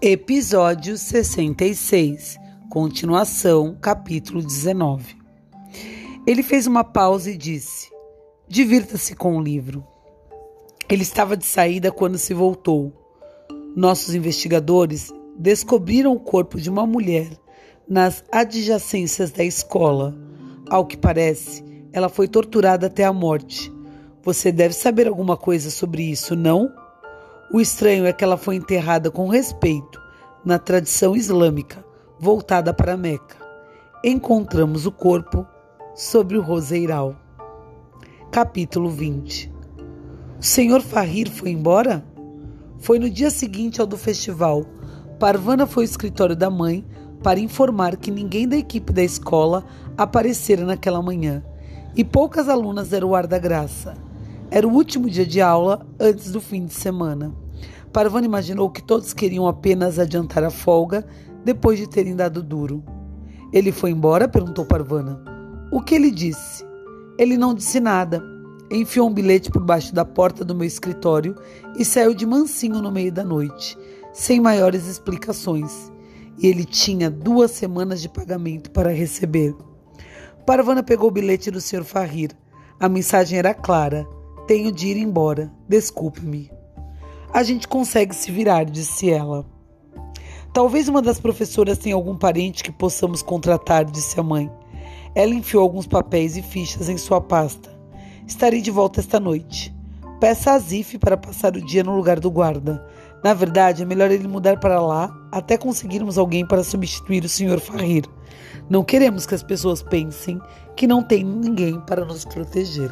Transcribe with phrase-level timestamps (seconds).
[0.00, 2.36] Episódio 66,
[2.70, 5.16] continuação, capítulo 19.
[6.26, 7.90] Ele fez uma pausa e disse:
[8.46, 9.84] Divirta-se com o livro.
[10.88, 12.92] Ele estava de saída quando se voltou.
[13.74, 17.28] Nossos investigadores descobriram o corpo de uma mulher
[17.88, 20.16] nas adjacências da escola.
[20.68, 23.72] Ao que parece, ela foi torturada até a morte.
[24.22, 26.70] Você deve saber alguma coisa sobre isso, não?
[27.56, 29.98] O estranho é que ela foi enterrada com respeito
[30.44, 31.82] na tradição islâmica,
[32.20, 33.38] voltada para Meca.
[34.04, 35.46] Encontramos o corpo
[35.94, 37.16] sobre o roseiral.
[38.30, 39.50] Capítulo 20
[40.38, 42.04] O senhor Fahir foi embora?
[42.76, 44.66] Foi no dia seguinte ao do festival.
[45.18, 46.84] Parvana foi ao escritório da mãe
[47.22, 49.64] para informar que ninguém da equipe da escola
[49.96, 51.42] aparecera naquela manhã
[51.96, 53.94] e poucas alunas deram o ar da graça.
[54.50, 57.45] Era o último dia de aula antes do fim de semana.
[57.96, 61.02] Parvana imaginou que todos queriam apenas adiantar a folga
[61.42, 62.84] depois de terem dado duro.
[63.50, 64.28] Ele foi embora?
[64.28, 65.18] perguntou Parvana.
[65.72, 66.62] O que ele disse?
[67.18, 68.22] Ele não disse nada.
[68.70, 71.36] Enfiou um bilhete por baixo da porta do meu escritório
[71.78, 73.78] e saiu de mansinho no meio da noite,
[74.12, 75.90] sem maiores explicações.
[76.36, 79.56] E ele tinha duas semanas de pagamento para receber.
[80.44, 81.82] Parvana pegou o bilhete do Sr.
[81.82, 82.32] Farrir.
[82.78, 84.06] A mensagem era clara:
[84.46, 85.50] tenho de ir embora.
[85.66, 86.55] Desculpe-me.
[87.36, 89.44] A gente consegue se virar, disse ela.
[90.54, 94.50] Talvez uma das professoras tenha algum parente que possamos contratar, disse a mãe.
[95.14, 97.78] Ela enfiou alguns papéis e fichas em sua pasta.
[98.26, 99.70] Estarei de volta esta noite.
[100.18, 102.82] Peça a Zif para passar o dia no lugar do guarda.
[103.22, 107.60] Na verdade, é melhor ele mudar para lá até conseguirmos alguém para substituir o Sr.
[107.60, 108.06] Farrir.
[108.66, 110.40] Não queremos que as pessoas pensem
[110.74, 112.90] que não tem ninguém para nos proteger.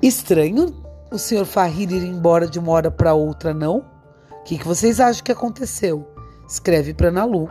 [0.00, 0.83] Estranho
[1.14, 1.44] o Sr.
[1.44, 3.84] Farrir ir embora de uma hora para outra, não?
[4.30, 6.06] O que, que vocês acham que aconteceu?
[6.48, 7.48] Escreve para Nalu.